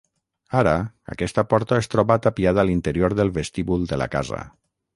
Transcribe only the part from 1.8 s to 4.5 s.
es troba tapiada a l'interior del vestíbul de la casa.